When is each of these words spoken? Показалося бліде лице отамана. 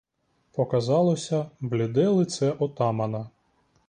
Показалося 0.51 1.49
бліде 1.59 2.07
лице 2.07 2.53
отамана. 2.59 3.27